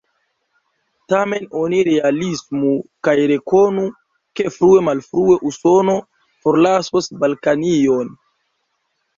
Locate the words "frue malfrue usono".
4.57-5.95